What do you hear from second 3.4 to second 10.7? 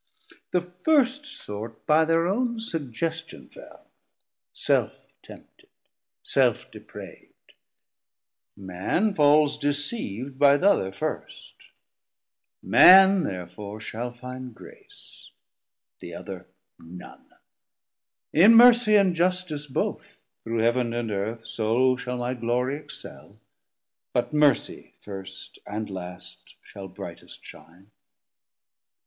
fell, Self tempted, self deprav'd: Man falls deceiv'd 130 By the